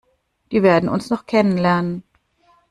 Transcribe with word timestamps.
Die 0.51 0.63
werden 0.63 0.89
uns 0.89 1.11
noch 1.11 1.27
kennenlernen! 1.27 2.01